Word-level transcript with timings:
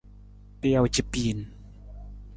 Pijoo 0.59 0.87
ca 0.93 1.03
piin. 1.11 1.39